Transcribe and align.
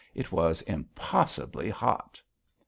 It 0.15 0.31
was 0.31 0.63
impossibly 0.63 1.69
hot. 1.69 2.19